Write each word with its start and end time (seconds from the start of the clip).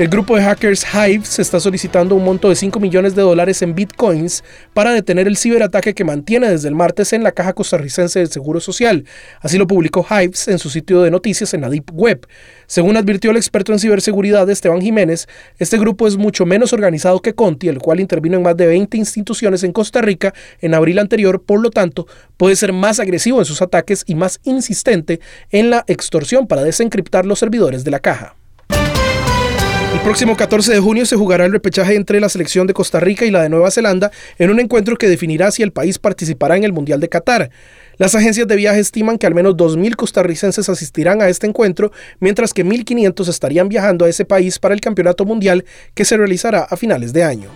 El 0.00 0.08
grupo 0.08 0.34
de 0.34 0.42
hackers 0.42 0.86
Hives 0.94 1.38
está 1.40 1.60
solicitando 1.60 2.14
un 2.14 2.24
monto 2.24 2.48
de 2.48 2.56
5 2.56 2.80
millones 2.80 3.14
de 3.14 3.20
dólares 3.20 3.60
en 3.60 3.74
bitcoins 3.74 4.42
para 4.72 4.94
detener 4.94 5.28
el 5.28 5.36
ciberataque 5.36 5.92
que 5.92 6.04
mantiene 6.04 6.48
desde 6.48 6.68
el 6.68 6.74
martes 6.74 7.12
en 7.12 7.22
la 7.22 7.32
Caja 7.32 7.52
Costarricense 7.52 8.18
del 8.18 8.30
Seguro 8.30 8.60
Social. 8.60 9.04
Así 9.42 9.58
lo 9.58 9.66
publicó 9.66 10.06
Hives 10.08 10.48
en 10.48 10.58
su 10.58 10.70
sitio 10.70 11.02
de 11.02 11.10
noticias 11.10 11.52
en 11.52 11.60
la 11.60 11.68
Deep 11.68 11.90
Web. 11.92 12.26
Según 12.66 12.96
advirtió 12.96 13.30
el 13.30 13.36
experto 13.36 13.74
en 13.74 13.78
ciberseguridad 13.78 14.48
Esteban 14.48 14.80
Jiménez, 14.80 15.28
este 15.58 15.76
grupo 15.76 16.08
es 16.08 16.16
mucho 16.16 16.46
menos 16.46 16.72
organizado 16.72 17.20
que 17.20 17.34
Conti, 17.34 17.68
el 17.68 17.78
cual 17.78 18.00
intervino 18.00 18.38
en 18.38 18.42
más 18.42 18.56
de 18.56 18.68
20 18.68 18.96
instituciones 18.96 19.64
en 19.64 19.72
Costa 19.72 20.00
Rica 20.00 20.32
en 20.62 20.72
abril 20.72 20.98
anterior, 20.98 21.42
por 21.42 21.60
lo 21.60 21.68
tanto, 21.68 22.06
puede 22.38 22.56
ser 22.56 22.72
más 22.72 23.00
agresivo 23.00 23.40
en 23.40 23.44
sus 23.44 23.60
ataques 23.60 24.04
y 24.06 24.14
más 24.14 24.40
insistente 24.44 25.20
en 25.50 25.68
la 25.68 25.84
extorsión 25.88 26.46
para 26.46 26.64
desencriptar 26.64 27.26
los 27.26 27.38
servidores 27.38 27.84
de 27.84 27.90
la 27.90 28.00
caja. 28.00 28.39
El 30.00 30.04
próximo 30.04 30.34
14 30.34 30.72
de 30.72 30.80
junio 30.80 31.04
se 31.04 31.14
jugará 31.14 31.44
el 31.44 31.52
repechaje 31.52 31.94
entre 31.94 32.20
la 32.20 32.30
selección 32.30 32.66
de 32.66 32.72
Costa 32.72 33.00
Rica 33.00 33.26
y 33.26 33.30
la 33.30 33.42
de 33.42 33.50
Nueva 33.50 33.70
Zelanda 33.70 34.10
en 34.38 34.50
un 34.50 34.58
encuentro 34.58 34.96
que 34.96 35.06
definirá 35.06 35.50
si 35.50 35.62
el 35.62 35.72
país 35.72 35.98
participará 35.98 36.56
en 36.56 36.64
el 36.64 36.72
Mundial 36.72 37.00
de 37.00 37.10
Qatar. 37.10 37.50
Las 37.98 38.14
agencias 38.14 38.48
de 38.48 38.56
viaje 38.56 38.80
estiman 38.80 39.18
que 39.18 39.26
al 39.26 39.34
menos 39.34 39.56
2.000 39.56 39.96
costarricenses 39.96 40.70
asistirán 40.70 41.20
a 41.20 41.28
este 41.28 41.46
encuentro, 41.46 41.92
mientras 42.18 42.54
que 42.54 42.64
1.500 42.64 43.28
estarían 43.28 43.68
viajando 43.68 44.06
a 44.06 44.08
ese 44.08 44.24
país 44.24 44.58
para 44.58 44.74
el 44.74 44.80
Campeonato 44.80 45.26
Mundial 45.26 45.66
que 45.92 46.06
se 46.06 46.16
realizará 46.16 46.62
a 46.62 46.78
finales 46.78 47.12
de 47.12 47.22
año. 47.22 47.50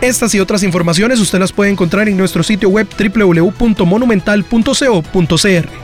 Estas 0.00 0.34
y 0.34 0.40
otras 0.40 0.64
informaciones 0.64 1.20
usted 1.20 1.38
las 1.38 1.52
puede 1.52 1.70
encontrar 1.70 2.08
en 2.08 2.16
nuestro 2.16 2.42
sitio 2.42 2.70
web 2.70 2.88
www.monumental.co.cr. 2.98 5.83